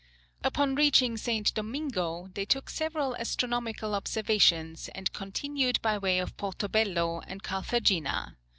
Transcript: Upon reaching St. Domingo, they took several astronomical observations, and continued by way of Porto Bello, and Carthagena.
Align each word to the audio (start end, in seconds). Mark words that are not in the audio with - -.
Upon 0.43 0.73
reaching 0.73 1.15
St. 1.15 1.53
Domingo, 1.53 2.31
they 2.33 2.43
took 2.43 2.71
several 2.71 3.13
astronomical 3.17 3.93
observations, 3.93 4.89
and 4.95 5.13
continued 5.13 5.79
by 5.83 5.99
way 5.99 6.17
of 6.17 6.35
Porto 6.37 6.67
Bello, 6.67 7.21
and 7.27 7.43
Carthagena. 7.43 8.35